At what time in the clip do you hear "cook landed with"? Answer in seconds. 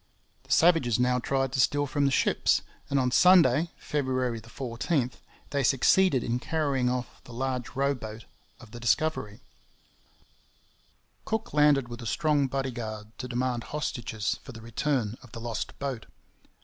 11.23-12.01